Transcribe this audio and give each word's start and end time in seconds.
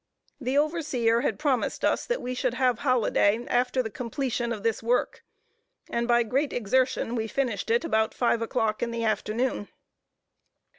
The 0.39 0.57
overseer 0.57 1.21
had 1.21 1.37
promised 1.37 1.85
us 1.85 2.07
that 2.07 2.23
we 2.23 2.33
should 2.33 2.55
have 2.55 2.79
holiday 2.79 3.45
after 3.45 3.83
the 3.83 3.91
completion 3.91 4.51
of 4.51 4.63
this 4.63 4.81
work, 4.81 5.23
and 5.91 6.07
by 6.07 6.23
great 6.23 6.51
exertion, 6.53 7.13
we 7.13 7.27
finished 7.27 7.69
it 7.69 7.85
about 7.85 8.15
five 8.15 8.41
o'clock 8.41 8.81
in 8.81 8.89
the 8.89 9.03
afternoon. 9.03 9.67